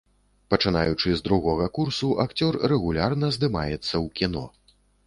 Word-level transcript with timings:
Пачынаючы 0.53 1.13
з 1.19 1.27
другога 1.27 1.67
курсу, 1.77 2.11
акцёр 2.27 2.61
рэгулярна 2.75 3.31
здымаецца 3.39 3.91
ў 3.91 4.07
кіно. 4.23 4.43